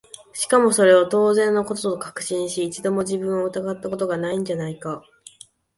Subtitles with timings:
[0.33, 5.05] しかもそれを当然の事と確信し、一度も自分を疑った事が無いんじゃないか？